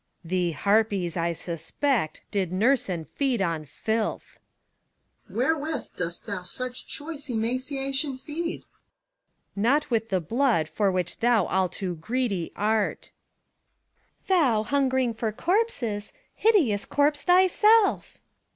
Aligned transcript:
Thee 0.25 0.53
harpies, 0.53 1.15
I 1.15 1.31
suspect, 1.31 2.21
did 2.31 2.51
nurse 2.51 2.89
and 2.89 3.07
feed 3.07 3.39
on 3.39 3.65
filth. 3.65 4.39
CHORETID 5.27 5.27
V. 5.27 5.35
Wherewith 5.37 5.89
dost 5.95 6.25
thou 6.25 6.41
such 6.41 6.87
choice 6.87 7.29
emaciation 7.29 8.13
feedt 8.17 8.63
ACT 8.63 8.67
III. 8.67 9.63
148 9.63 9.63
PHORKYAS. 9.63 9.63
Not 9.69 9.91
with 9.91 10.09
the 10.09 10.19
blood, 10.35 10.67
for 10.67 10.91
which 10.91 11.19
thou 11.19 11.45
all 11.45 11.69
too 11.69 11.97
greedy 11.97 12.51
art. 12.55 13.11
CHORETID 13.11 13.11
VI. 13.59 14.33
Thou, 14.41 14.63
hungering 14.63 15.13
for 15.13 15.31
corpses, 15.31 16.13
hideous 16.33 16.85
corpse 16.85 17.21
thyself! 17.21 18.17